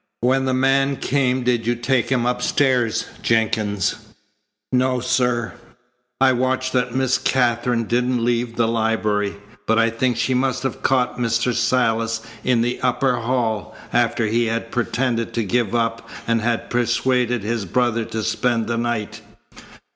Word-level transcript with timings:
When 0.21 0.45
the 0.45 0.53
man 0.55 0.95
came 0.95 1.43
did 1.43 1.67
you 1.67 1.75
take 1.75 2.09
him 2.09 2.25
upstairs, 2.25 3.05
Jenkins?" 3.21 3.97
"No, 4.71 4.99
sir. 4.99 5.53
I 6.19 6.31
watched 6.31 6.73
that 6.73 6.95
Miss 6.95 7.19
Katherine 7.19 7.83
didn't 7.83 8.25
leave 8.25 8.55
the 8.55 8.67
library, 8.67 9.35
but 9.67 9.77
I 9.77 9.91
think 9.91 10.17
she 10.17 10.33
must 10.33 10.63
have 10.63 10.81
caught 10.81 11.19
Mr. 11.19 11.53
Silas 11.53 12.21
in 12.43 12.61
the 12.61 12.81
upper 12.81 13.17
hall 13.17 13.75
after 13.93 14.25
he 14.25 14.47
had 14.47 14.71
pretended 14.71 15.35
to 15.35 15.43
give 15.43 15.75
up 15.75 16.09
and 16.27 16.41
had 16.41 16.71
persuaded 16.71 17.43
his 17.43 17.65
brother 17.65 18.03
to 18.05 18.23
spend 18.23 18.65
the 18.65 18.77
night." 18.77 19.21